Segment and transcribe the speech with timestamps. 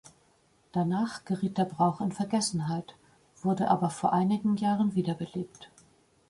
[0.71, 2.95] Danach geriet der Brauch in Vergessenheit,
[3.43, 5.69] wurde aber vor einigen Jahren wiederbelebt.